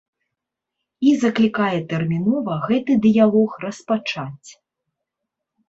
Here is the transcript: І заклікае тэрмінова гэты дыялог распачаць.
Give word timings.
І 1.09 1.13
заклікае 1.23 1.77
тэрмінова 1.91 2.57
гэты 2.67 2.97
дыялог 3.05 3.51
распачаць. 3.67 4.49